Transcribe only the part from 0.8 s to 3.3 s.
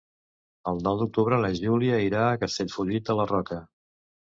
nou d'octubre na Júlia irà a Castellfollit de